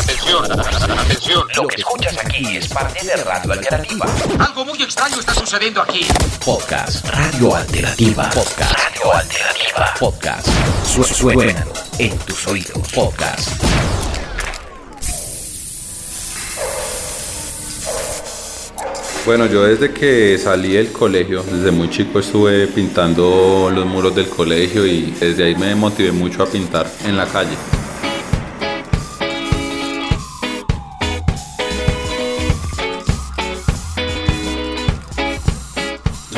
Atención, 0.00 0.44
atención. 0.98 1.46
Lo 1.54 1.68
que 1.68 1.76
escuchas 1.76 2.16
aquí 2.24 2.56
es 2.56 2.68
parte 2.68 3.06
de 3.06 3.16
Radio 3.16 3.52
Alternativa. 3.52 4.06
Algo 4.38 4.64
muy 4.64 4.82
extraño 4.82 5.20
está 5.20 5.34
sucediendo 5.34 5.82
aquí. 5.82 6.06
Podcast 6.42 7.06
Radio 7.06 7.54
Alternativa. 7.54 8.30
Podcast 8.30 8.72
Radio 8.72 9.14
Alternativa. 9.14 9.94
Podcast. 9.98 10.48
Su 10.86 11.04
suena 11.04 11.66
en 11.98 12.16
tus 12.20 12.46
oídos. 12.46 12.88
Podcast. 12.94 13.50
Bueno, 19.26 19.44
yo 19.46 19.64
desde 19.64 19.92
que 19.92 20.38
salí 20.38 20.72
del 20.72 20.92
colegio, 20.92 21.42
desde 21.42 21.70
muy 21.70 21.90
chico 21.90 22.20
estuve 22.20 22.68
pintando 22.68 23.70
los 23.70 23.84
muros 23.84 24.14
del 24.14 24.30
colegio 24.30 24.86
y 24.86 25.10
desde 25.20 25.44
ahí 25.44 25.54
me 25.54 25.74
motivé 25.74 26.10
mucho 26.10 26.42
a 26.42 26.46
pintar 26.46 26.90
en 27.04 27.18
la 27.18 27.26
calle. 27.26 27.56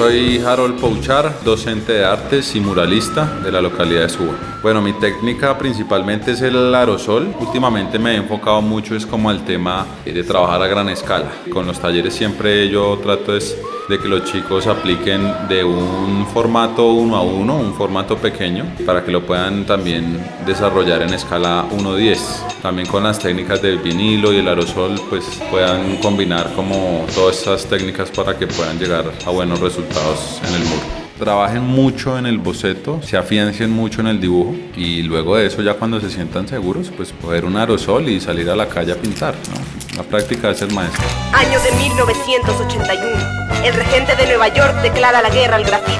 Soy 0.02 0.38
Harold 0.38 0.80
Pouchar, 0.80 1.32
docente 1.44 1.92
de 1.92 2.04
artes 2.04 2.56
y 2.56 2.60
muralista 2.60 3.38
de 3.38 3.52
la 3.52 3.60
localidad 3.60 4.02
de 4.02 4.08
Suba. 4.08 4.34
Bueno, 4.60 4.82
mi 4.82 4.92
técnica 4.94 5.56
principalmente 5.56 6.32
es 6.32 6.42
el 6.42 6.74
aerosol. 6.74 7.32
Últimamente 7.38 8.00
me 8.00 8.14
he 8.14 8.16
enfocado 8.16 8.60
mucho 8.62 8.96
es 8.96 9.06
como 9.06 9.30
al 9.30 9.44
tema 9.44 9.86
de 10.04 10.24
trabajar 10.24 10.60
a 10.60 10.66
gran 10.66 10.88
escala. 10.88 11.30
Con 11.52 11.68
los 11.68 11.78
talleres 11.78 12.14
siempre 12.14 12.68
yo 12.68 12.98
trato 13.00 13.36
es 13.36 13.56
de 13.92 13.98
que 13.98 14.08
los 14.08 14.24
chicos 14.24 14.66
apliquen 14.66 15.48
de 15.50 15.62
un 15.62 16.26
formato 16.32 16.92
uno 16.94 17.14
a 17.14 17.20
uno, 17.20 17.56
un 17.56 17.74
formato 17.74 18.16
pequeño, 18.16 18.64
para 18.86 19.04
que 19.04 19.12
lo 19.12 19.26
puedan 19.26 19.66
también 19.66 20.18
desarrollar 20.46 21.02
en 21.02 21.12
escala 21.12 21.66
1-10. 21.70 22.62
También 22.62 22.88
con 22.88 23.04
las 23.04 23.18
técnicas 23.18 23.60
del 23.60 23.80
vinilo 23.80 24.32
y 24.32 24.38
el 24.38 24.48
aerosol, 24.48 24.98
pues 25.10 25.24
puedan 25.50 25.98
combinar 25.98 26.54
como 26.56 27.04
todas 27.14 27.36
estas 27.36 27.66
técnicas 27.66 28.10
para 28.10 28.38
que 28.38 28.46
puedan 28.46 28.78
llegar 28.78 29.04
a 29.26 29.30
buenos 29.30 29.60
resultados 29.60 30.40
en 30.48 30.54
el 30.54 30.64
muro 30.64 31.01
trabajen 31.22 31.62
mucho 31.62 32.18
en 32.18 32.26
el 32.26 32.38
boceto, 32.38 33.00
se 33.00 33.16
afiancien 33.16 33.70
mucho 33.70 34.00
en 34.00 34.08
el 34.08 34.20
dibujo 34.20 34.56
y 34.76 35.02
luego 35.02 35.36
de 35.36 35.46
eso 35.46 35.62
ya 35.62 35.74
cuando 35.74 36.00
se 36.00 36.10
sientan 36.10 36.48
seguros, 36.48 36.90
pues 36.96 37.12
poder 37.12 37.44
un 37.44 37.56
aerosol 37.56 38.08
y 38.08 38.20
salir 38.20 38.50
a 38.50 38.56
la 38.56 38.68
calle 38.68 38.90
a 38.90 38.96
pintar. 38.96 39.32
¿no? 39.34 39.96
La 39.96 40.02
práctica 40.02 40.50
es 40.50 40.62
el 40.62 40.74
maestro. 40.74 41.04
Año 41.32 41.60
de 41.60 41.70
1981. 41.78 43.64
El 43.64 43.72
regente 43.72 44.16
de 44.16 44.26
Nueva 44.26 44.48
York 44.48 44.82
declara 44.82 45.22
la 45.22 45.30
guerra 45.30 45.56
al 45.56 45.64
grafiti. 45.64 45.96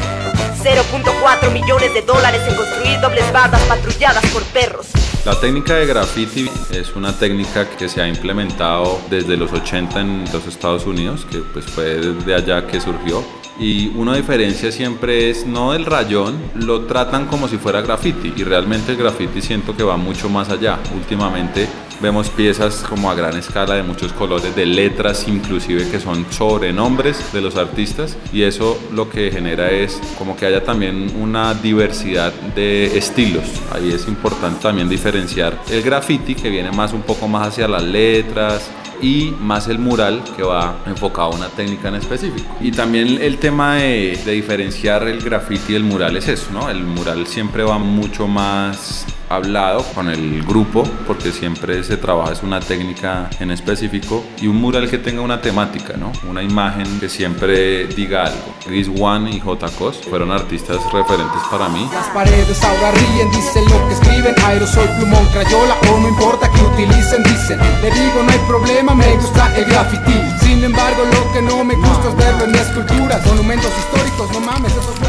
0.4 0.61 1.53
millones 1.53 1.95
de 1.95 2.03
dólares 2.03 2.41
en 2.49 2.57
construir 2.57 3.01
dobles 3.01 3.33
bardas 3.33 3.63
patrulladas 3.63 4.27
por 4.27 4.43
perros. 4.47 4.89
La 5.25 5.39
técnica 5.39 5.75
de 5.75 5.87
graffiti 5.87 6.51
es 6.73 6.97
una 6.97 7.17
técnica 7.17 7.69
que 7.69 7.89
se 7.89 8.03
ha 8.03 8.09
implementado 8.09 9.01
desde 9.09 9.37
los 9.37 9.53
80 9.53 10.01
en 10.01 10.25
los 10.33 10.49
Estados 10.49 10.85
Unidos, 10.85 11.25
que 11.31 11.39
pues 11.39 11.65
fue 11.67 12.01
de 12.01 12.35
allá 12.35 12.67
que 12.67 12.81
surgió 12.81 13.25
y 13.63 13.93
una 13.95 14.17
diferencia 14.17 14.73
siempre 14.73 15.31
es 15.31 15.47
no 15.47 15.73
el 15.73 15.87
rayón, 15.87 16.37
lo 16.57 16.83
tratan 16.87 17.27
como 17.27 17.47
si 17.47 17.59
fuera 17.59 17.81
graffiti 17.81 18.33
y 18.37 18.43
realmente 18.43 18.91
el 18.93 18.99
graffiti 18.99 19.41
siento 19.41 19.77
que 19.77 19.85
va 19.85 19.97
mucho 19.97 20.29
más 20.29 20.49
allá. 20.49 20.81
Últimamente 20.97 21.69
vemos 22.01 22.29
piezas 22.29 22.85
como 22.89 23.09
a 23.09 23.15
gran 23.15 23.37
escala 23.37 23.77
de 23.77 23.85
muchos 23.85 24.13
colores, 24.15 24.57
de 24.57 24.67
letras 24.67 25.29
inclusive 25.29 25.89
que 25.89 26.01
son 26.01 26.27
sobrenombres 26.33 27.33
de 27.33 27.41
los 27.41 27.55
artistas 27.55 28.17
y 28.33 28.43
eso 28.43 28.77
lo 28.93 29.09
que 29.09 29.31
genera 29.31 29.71
es 29.71 30.01
como 30.19 30.37
que 30.37 30.47
haya 30.47 30.65
también 30.65 31.13
una 31.21 31.55
diversidad 31.55 32.33
de 32.57 32.99
estilos. 32.99 33.45
Ahí 33.73 33.93
es 33.93 34.09
importante 34.09 34.61
también 34.61 34.89
diferenciar 34.89 35.57
el 35.71 35.83
graffiti 35.83 36.35
que 36.35 36.51
viene 36.51 36.73
más 36.73 36.93
un 36.93 37.03
poco 37.03 37.29
más 37.29 37.47
hacia 37.47 37.69
las 37.69 37.85
letras, 37.85 38.69
y 39.03 39.35
más 39.41 39.69
el 39.69 39.79
mural 39.79 40.23
que 40.37 40.43
va 40.43 40.77
enfocado 40.87 41.33
a 41.33 41.35
una 41.35 41.49
técnica 41.49 41.89
en 41.89 41.97
específico. 41.97 42.49
Y 42.61 42.71
también 42.71 43.19
el 43.21 43.39
tema 43.39 43.77
de, 43.77 44.19
de 44.25 44.33
diferenciar 44.33 45.03
el 45.09 45.21
graffiti 45.21 45.73
y 45.73 45.77
el 45.77 45.85
mural 45.85 46.17
es 46.17 46.29
eso, 46.29 46.53
¿no? 46.53 46.71
El 46.71 46.85
mural 46.85 47.27
siempre 47.27 47.65
va 47.65 47.79
mucho 47.79 48.29
más 48.29 49.07
hablado 49.33 49.83
con 49.95 50.09
el 50.09 50.43
grupo 50.43 50.85
porque 51.07 51.33
siempre 51.33 51.83
se 51.85 51.97
trabaja 51.97 52.33
es 52.33 52.43
una 52.43 52.61
técnica 52.61 53.31
en 53.41 53.51
específico 53.51 54.23
y 54.41 54.47
un 54.47 54.57
mural 54.57 54.91
que 54.91 54.99
tenga 54.99 55.23
una 55.23 55.41
temática, 55.41 55.97
¿no? 55.97 56.13
Una 56.29 56.43
imagen 56.43 57.01
que 57.01 57.09
siempre 57.09 57.87
diga 57.87 58.27
algo. 58.27 58.55
Chris 58.65 58.89
One 58.89 59.31
y 59.31 59.41
J. 59.41 59.69
Cos 59.79 60.01
fueron 60.09 60.31
artistas 60.31 60.79
referentes 60.93 61.41
para 61.51 61.69
mí. 61.69 61.89
Las 61.93 62.09
paredes 62.09 62.63
ahora 62.63 62.93
ríen, 62.93 63.31
dicen 63.31 63.65
lo 63.65 63.89
que 63.89 63.95
escriben, 63.95 64.35
aerosol, 64.45 64.89
plumón, 64.99 65.27
crayola 65.33 65.77
o 65.91 65.99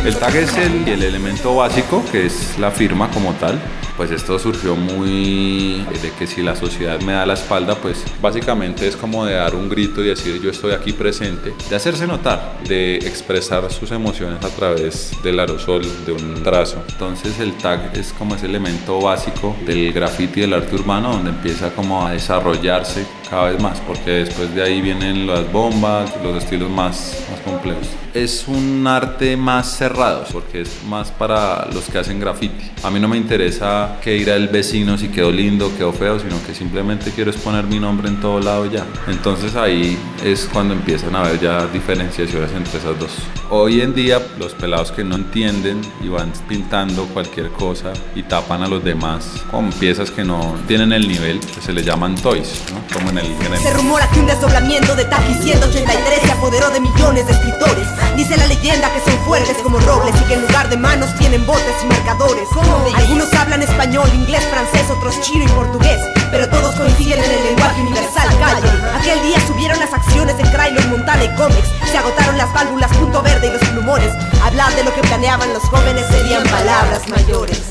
El 0.05 0.17
tag 0.17 0.35
es 0.35 0.57
el, 0.57 0.87
el 0.87 1.01
elemento 1.01 1.55
básico 1.55 2.03
que 2.11 2.25
es 2.25 2.59
la 2.59 2.71
firma 2.71 3.09
como 3.09 3.31
tal 3.33 3.59
pues 3.95 4.11
esto 4.11 4.39
surgió 4.39 4.75
muy 4.75 5.85
de 6.01 6.11
que 6.17 6.25
si 6.25 6.41
la 6.41 6.55
sociedad 6.55 6.99
me 7.01 7.13
da 7.13 7.25
la 7.25 7.35
espalda, 7.35 7.75
pues 7.75 8.03
básicamente 8.21 8.87
es 8.87 8.95
como 8.95 9.25
de 9.25 9.35
dar 9.35 9.55
un 9.55 9.69
grito 9.69 10.03
y 10.03 10.07
decir 10.07 10.41
yo 10.41 10.49
estoy 10.49 10.71
aquí 10.71 10.93
presente, 10.93 11.53
de 11.69 11.75
hacerse 11.75 12.07
notar, 12.07 12.59
de 12.67 12.95
expresar 12.97 13.71
sus 13.71 13.91
emociones 13.91 14.43
a 14.43 14.49
través 14.49 15.11
del 15.23 15.39
aerosol, 15.39 15.83
de 16.05 16.11
un 16.11 16.41
trazo. 16.43 16.83
Entonces 16.89 17.39
el 17.39 17.53
tag 17.53 17.91
es 17.95 18.13
como 18.13 18.35
ese 18.35 18.47
elemento 18.47 18.99
básico 18.99 19.55
del 19.65 19.93
graffiti 19.93 20.41
del 20.41 20.53
arte 20.53 20.75
urbano 20.75 21.13
donde 21.13 21.29
empieza 21.29 21.71
como 21.71 22.05
a 22.05 22.11
desarrollarse 22.11 23.05
cada 23.29 23.51
vez 23.51 23.61
más, 23.61 23.79
porque 23.81 24.11
después 24.11 24.53
de 24.53 24.63
ahí 24.63 24.81
vienen 24.81 25.27
las 25.27 25.51
bombas, 25.51 26.13
los 26.23 26.43
estilos 26.43 26.69
más, 26.69 27.25
más 27.29 27.39
complejos. 27.41 27.87
Es 28.13 28.45
un 28.47 28.85
arte 28.85 29.35
más 29.37 29.75
cerrado, 29.75 30.25
porque 30.31 30.61
es 30.61 30.83
más 30.87 31.09
para 31.11 31.67
los 31.73 31.85
que 31.85 31.97
hacen 31.97 32.19
graffiti. 32.19 32.71
A 32.83 32.91
mí 32.91 32.99
no 32.99 33.07
me 33.07 33.17
interesa 33.17 33.97
que 34.03 34.15
ir 34.15 34.29
al 34.29 34.49
vecino 34.49 34.97
si 34.97 35.07
quedó 35.07 35.31
lindo, 35.31 35.71
quedó 35.75 35.91
feo, 35.93 36.19
sino 36.19 36.35
que 36.45 36.53
simplemente 36.53 37.11
quiero 37.11 37.31
exponer 37.31 37.65
mi 37.65 37.79
nombre 37.79 38.07
en 38.07 38.19
todo 38.19 38.39
lado 38.39 38.69
ya. 38.69 38.85
Entonces 39.07 39.55
ahí 39.55 39.97
es 40.23 40.47
cuando 40.51 40.73
empiezan 40.73 41.15
a 41.15 41.21
haber 41.21 41.39
ya 41.39 41.65
diferenciaciones 41.67 42.51
entre 42.51 42.77
esas 42.77 42.99
dos. 42.99 43.11
Hoy 43.49 43.81
en 43.81 43.93
día 43.93 44.21
los 44.39 44.53
pelados 44.53 44.91
que 44.91 45.03
no 45.03 45.15
entienden 45.15 45.81
y 46.03 46.07
van 46.07 46.31
pintando 46.47 47.05
cualquier 47.05 47.49
cosa 47.49 47.93
y 48.15 48.23
tapan 48.23 48.63
a 48.63 48.67
los 48.67 48.83
demás 48.83 49.43
con 49.49 49.71
piezas 49.71 50.11
que 50.11 50.23
no 50.23 50.55
tienen 50.67 50.93
el 50.93 51.07
nivel, 51.07 51.39
que 51.39 51.61
se 51.61 51.73
les 51.73 51.85
llaman 51.85 52.15
toys, 52.15 52.63
¿no? 52.71 52.81
como 52.93 53.09
en 53.09 53.19
el 53.19 53.22
Se 53.61 53.73
rumora 53.73 54.07
que 54.09 54.19
un 54.19 54.25
desdoblamiento 54.25 54.95
de 54.95 55.05
Taki 55.05 55.33
183 55.35 56.21
se 56.21 56.31
apoderó 56.31 56.69
de 56.71 56.79
millones 56.81 57.25
de 57.25 57.33
escritores. 57.33 57.87
Dice 58.15 58.35
la 58.37 58.47
leyenda 58.47 58.91
que 58.93 58.99
son 59.09 59.17
fuertes 59.25 59.57
como 59.63 59.79
robles 59.79 60.13
y 60.21 60.23
que 60.25 60.33
en 60.33 60.41
lugar 60.41 60.69
de 60.69 60.77
manos 60.77 61.15
tienen 61.17 61.45
botes 61.45 61.75
y 61.83 61.85
marcadores. 61.87 62.47
Algunos 62.95 63.33
hablan 63.33 63.61
español, 63.61 64.09
inglés, 64.13 64.43
francés, 64.45 64.89
otros 64.89 65.19
chino 65.21 65.45
y 65.45 65.47
portugués, 65.49 66.01
pero 66.31 66.49
todos 66.49 66.75
coinciden 66.75 67.23
en 67.23 67.31
el 67.31 67.43
lenguaje 67.45 67.81
universal. 67.81 68.27
Calle. 68.39 68.69
Aquel 68.99 69.21
día 69.23 69.39
subieron 69.47 69.79
las 69.79 69.93
acciones 69.93 70.37
de 70.37 70.43
Krylon, 70.43 70.89
Montana 70.89 71.23
y 71.23 71.35
Comics. 71.35 71.69
Se 71.89 71.97
agotaron 71.97 72.37
las 72.37 72.51
válvulas, 72.53 72.91
punto 72.97 73.21
verde 73.21 73.47
y 73.47 73.51
los 73.51 73.69
plumones. 73.69 74.11
Hablar 74.43 74.75
de 74.75 74.83
lo 74.83 74.93
que 74.93 75.01
planeaban 75.01 75.53
los 75.53 75.63
jóvenes 75.63 76.05
serían 76.07 76.43
palabras 76.43 77.07
mayores. 77.09 77.61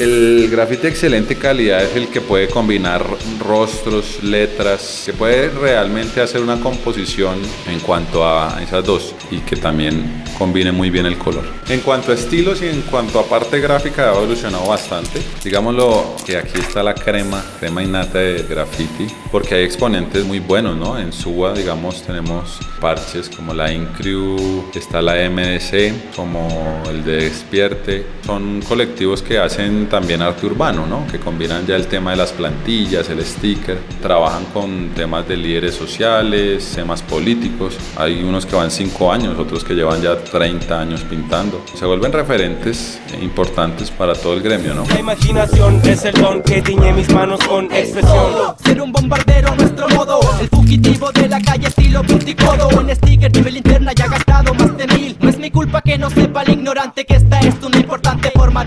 El 0.00 0.48
grafiti 0.50 0.84
de 0.84 0.88
excelente 0.88 1.36
calidad 1.36 1.82
es 1.84 1.94
el 1.94 2.08
que 2.08 2.22
puede 2.22 2.48
combinar 2.48 3.04
rostros, 3.38 4.22
letras, 4.22 5.02
que 5.04 5.12
puede 5.12 5.50
realmente 5.50 6.22
hacer 6.22 6.40
una 6.40 6.58
composición 6.58 7.38
en 7.66 7.80
cuanto 7.80 8.26
a 8.26 8.62
esas 8.62 8.82
dos 8.82 9.14
y 9.30 9.40
que 9.40 9.56
también 9.56 10.24
combine 10.38 10.72
muy 10.72 10.88
bien 10.88 11.04
el 11.04 11.18
color. 11.18 11.44
En 11.68 11.80
cuanto 11.80 12.12
a 12.12 12.14
estilos 12.14 12.62
y 12.62 12.68
en 12.68 12.80
cuanto 12.80 13.20
a 13.20 13.26
parte 13.26 13.60
gráfica 13.60 14.08
ha 14.08 14.16
evolucionado 14.16 14.66
bastante. 14.66 15.20
Digámoslo 15.44 16.16
que 16.24 16.38
aquí 16.38 16.58
está 16.58 16.82
la 16.82 16.94
crema, 16.94 17.44
crema 17.58 17.82
innata 17.82 18.20
de 18.20 18.42
graffiti, 18.44 19.06
porque 19.30 19.56
hay 19.56 19.64
exponentes 19.64 20.24
muy 20.24 20.38
buenos, 20.38 20.78
¿no? 20.78 20.98
En 20.98 21.12
Suba, 21.12 21.52
digamos, 21.52 22.02
tenemos 22.04 22.58
parches 22.80 23.28
como 23.28 23.52
la 23.52 23.70
Increw, 23.70 24.64
está 24.74 25.02
la 25.02 25.16
MDC, 25.28 26.14
como 26.16 26.82
el 26.88 27.04
de 27.04 27.16
Despierte. 27.24 28.06
Son 28.24 28.62
colectivos 28.62 29.20
que 29.20 29.38
hacen 29.38 29.89
también 29.90 30.22
arte 30.22 30.46
urbano, 30.46 30.86
¿no? 30.86 31.06
Que 31.06 31.18
combinan 31.18 31.66
ya 31.66 31.76
el 31.76 31.86
tema 31.86 32.12
de 32.12 32.16
las 32.16 32.32
plantillas, 32.32 33.10
el 33.10 33.22
sticker, 33.24 33.78
trabajan 34.00 34.46
con 34.46 34.90
temas 34.90 35.28
de 35.28 35.36
líderes 35.36 35.74
sociales, 35.74 36.72
temas 36.74 37.02
políticos. 37.02 37.76
Hay 37.96 38.22
unos 38.22 38.46
que 38.46 38.56
van 38.56 38.70
5 38.70 39.12
años, 39.12 39.38
otros 39.38 39.64
que 39.64 39.74
llevan 39.74 40.00
ya 40.00 40.16
30 40.16 40.80
años 40.80 41.02
pintando. 41.02 41.62
Se 41.74 41.84
vuelven 41.84 42.12
referentes 42.12 42.98
importantes 43.20 43.90
para 43.90 44.14
todo 44.14 44.34
el 44.34 44.42
gremio, 44.42 44.72
¿no? 44.74 44.86
La 44.86 45.00
imaginación 45.00 45.80
es 45.84 46.04
el 46.04 46.14
don 46.14 46.42
que 46.42 46.62
tiñe 46.62 46.92
mis 46.92 47.10
manos 47.12 47.40
con 47.46 47.66
expresión. 47.66 48.54
Ser 48.64 48.80
un 48.80 48.92
bombardero 48.92 49.54
nuestro 49.56 49.88
modo, 49.90 50.20
el 50.40 50.48
fugitivo 50.48 51.10
de 51.12 51.28
la 51.28 51.40
calle 51.40 51.66
estilo 51.66 52.02
puticodo. 52.04 52.70
En 52.80 52.94
sticker 52.94 53.32
nivel 53.32 53.56
interna 53.56 53.92
ya 53.92 54.06
gastado 54.06 54.54
más 54.54 54.76
de 54.76 54.86
mil. 54.86 55.16
No 55.20 55.28
es 55.28 55.38
mi 55.38 55.50
culpa 55.50 55.82
que 55.82 55.98
no 55.98 56.08
sepa 56.10 56.42
el 56.42 56.52
ignorante 56.52 57.04
que 57.04 57.16
esta 57.16 57.29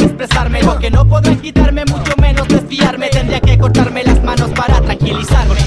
expresarme. 0.03 0.63
Lo 0.63 0.77
que 0.79 0.91
no 0.91 1.07
podrán 1.07 1.39
quitarme, 1.39 1.83
mucho 1.85 2.13
menos 2.21 2.47
desviarme. 2.47 3.09
Tendría 3.09 3.39
que 3.39 3.57
cortarme 3.57 4.03
las 4.03 4.23
manos 4.23 4.49
para 4.51 4.81
tranquilizarme. 4.81 5.62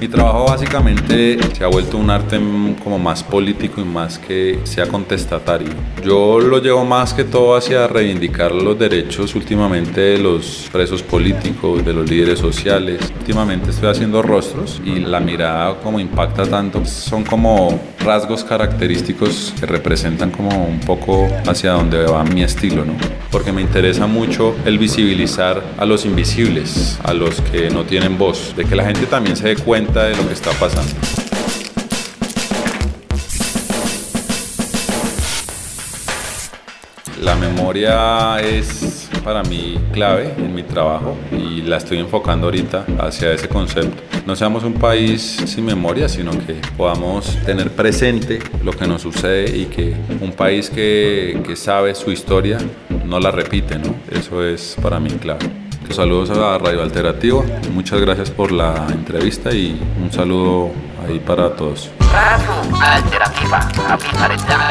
Mi 0.00 0.08
trabajo 0.08 0.46
básicamente 0.46 1.38
se 1.54 1.64
ha 1.64 1.68
vuelto 1.68 1.96
un 1.96 2.10
arte 2.10 2.38
como 2.82 2.98
más 2.98 3.22
político 3.22 3.80
y 3.80 3.84
más 3.84 4.18
que 4.18 4.58
sea 4.64 4.86
contestatario. 4.86 5.68
Yo 6.04 6.40
lo 6.40 6.58
llevo 6.60 6.84
más 6.84 7.14
que 7.14 7.24
todo 7.24 7.56
hacia 7.56 7.86
reivindicar 7.86 8.52
los 8.52 8.78
derechos 8.78 9.34
últimamente 9.34 10.00
de 10.00 10.18
los 10.18 10.68
presos 10.72 11.02
políticos, 11.02 11.84
de 11.84 11.92
los 11.92 12.10
líderes 12.10 12.40
sociales. 12.40 13.00
Últimamente 13.20 13.70
estoy 13.70 13.88
haciendo 13.88 14.22
rostros 14.22 14.82
y 14.84 14.98
la 15.00 15.20
mirada 15.20 15.76
como 15.82 16.00
impacta 16.00 16.44
tanto. 16.44 16.84
Son 16.84 17.24
como 17.24 17.80
rasgos 18.00 18.44
característicos 18.44 19.54
que 19.58 19.66
representan 19.66 20.30
como 20.30 20.66
un 20.66 20.80
poco 20.80 21.28
hacia 21.46 21.72
donde 21.72 22.04
va 22.04 22.24
mi 22.24 22.42
estilo, 22.42 22.84
¿no? 22.84 22.94
Porque 23.30 23.52
me 23.52 23.62
interesa 23.62 24.06
mucho 24.06 24.54
el 24.64 24.78
visibilizar 24.78 25.62
a 25.78 25.84
los 25.84 26.04
invisibles, 26.04 26.98
a 27.02 27.14
los 27.14 27.40
que 27.40 27.70
no 27.70 27.84
tienen 27.84 28.18
voz, 28.18 28.54
de 28.56 28.64
que 28.64 28.76
la 28.76 28.84
gente 28.84 29.06
también 29.06 29.36
se 29.36 29.48
dé 29.48 29.56
cuenta 29.56 29.75
de 29.76 30.16
lo 30.16 30.26
que 30.26 30.32
está 30.32 30.52
pasando. 30.52 30.90
La 37.20 37.34
memoria 37.34 38.38
es 38.40 39.10
para 39.22 39.42
mí 39.42 39.78
clave 39.92 40.32
en 40.38 40.54
mi 40.54 40.62
trabajo 40.62 41.18
y 41.30 41.60
la 41.60 41.76
estoy 41.76 41.98
enfocando 41.98 42.46
ahorita 42.46 42.86
hacia 43.00 43.32
ese 43.32 43.48
concepto. 43.48 44.02
No 44.24 44.34
seamos 44.34 44.64
un 44.64 44.72
país 44.72 45.42
sin 45.44 45.66
memoria, 45.66 46.08
sino 46.08 46.30
que 46.30 46.54
podamos 46.78 47.36
tener 47.44 47.70
presente 47.70 48.38
lo 48.64 48.72
que 48.72 48.86
nos 48.86 49.02
sucede 49.02 49.54
y 49.54 49.66
que 49.66 49.94
un 50.22 50.32
país 50.32 50.70
que, 50.70 51.38
que 51.46 51.54
sabe 51.54 51.94
su 51.94 52.10
historia 52.10 52.56
no 53.04 53.20
la 53.20 53.30
repite, 53.30 53.78
¿no? 53.78 53.94
Eso 54.10 54.42
es 54.42 54.74
para 54.80 54.98
mí 54.98 55.10
clave. 55.10 55.65
Saludos 55.90 56.30
a 56.30 56.58
Radio 56.58 56.82
Alternativa, 56.82 57.42
muchas 57.72 58.00
gracias 58.00 58.30
por 58.30 58.52
la 58.52 58.86
entrevista 58.90 59.50
y 59.52 59.80
un 60.02 60.12
saludo 60.12 60.70
ahí 61.06 61.18
para 61.18 61.54
todos. 61.56 61.90
Radio 62.12 62.52
Alternativa, 62.80 63.68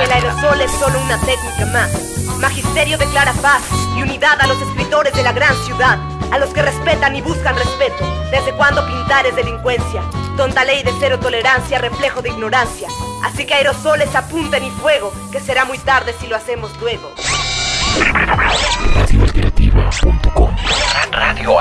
El 0.04 0.12
aerosol 0.12 0.62
es 0.62 0.72
solo 0.72 1.00
una 1.02 1.20
técnica 1.20 1.66
más. 1.74 2.38
Magisterio 2.40 2.98
declara 2.98 3.34
paz 3.42 3.64
y 3.98 4.04
unidad 4.04 4.40
a 4.40 4.48
los 4.48 4.62
escritores 4.62 5.14
de 5.14 5.24
la 5.24 5.32
gran 5.32 5.56
ciudad, 5.66 5.98
a 6.32 6.38
los 6.38 6.50
que 6.54 6.62
respetan 6.62 7.16
y 7.16 7.22
buscan 7.22 7.56
respeto. 7.56 8.06
¿Desde 8.30 8.52
cuándo 8.54 8.86
pintar 8.86 9.26
es 9.26 9.36
delincuencia? 9.36 10.04
Tonta 10.38 10.64
ley 10.64 10.84
de 10.84 10.94
cero 11.00 11.18
tolerancia, 11.20 11.80
reflejo 11.80 12.22
de 12.22 12.30
ignorancia. 12.30 12.88
Así 13.24 13.46
que 13.46 13.54
aerosoles 13.56 14.14
apunten 14.16 14.64
y 14.64 14.70
fuego, 14.70 15.12
que 15.32 15.40
será 15.40 15.66
muy 15.66 15.80
tarde 15.80 16.14
si 16.20 16.28
lo 16.28 16.36
hacemos 16.36 16.72
luego. 16.80 17.12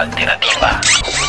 Radioalternativa.com 0.05 0.11
Radio 0.11 0.21
Alternativa. 0.21 1.24